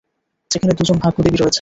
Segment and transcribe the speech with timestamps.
[0.51, 1.49] যেখানে দুজন ভাগ্যদেবী রয়েছে।